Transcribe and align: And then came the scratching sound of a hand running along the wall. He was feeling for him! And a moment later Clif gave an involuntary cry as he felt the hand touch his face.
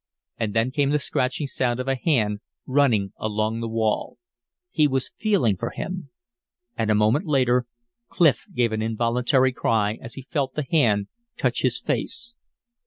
And 0.39 0.55
then 0.55 0.71
came 0.71 0.89
the 0.89 0.97
scratching 0.97 1.45
sound 1.45 1.79
of 1.79 1.87
a 1.87 1.93
hand 1.93 2.39
running 2.65 3.13
along 3.17 3.59
the 3.59 3.67
wall. 3.69 4.17
He 4.71 4.87
was 4.87 5.13
feeling 5.19 5.57
for 5.57 5.69
him! 5.69 6.09
And 6.75 6.89
a 6.89 6.95
moment 6.95 7.27
later 7.27 7.67
Clif 8.09 8.47
gave 8.51 8.71
an 8.71 8.81
involuntary 8.81 9.51
cry 9.51 9.99
as 10.01 10.15
he 10.15 10.23
felt 10.23 10.55
the 10.55 10.65
hand 10.71 11.05
touch 11.37 11.61
his 11.61 11.79
face. 11.79 12.33